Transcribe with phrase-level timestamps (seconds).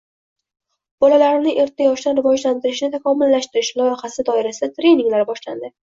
[1.03, 5.71] «Bolalarni erta yoshdan rivojlantirishni takomillashtirish» loyihasi doirasida treninglar boshlandi